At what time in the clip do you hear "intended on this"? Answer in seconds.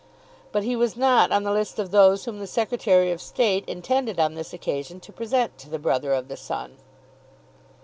3.69-4.51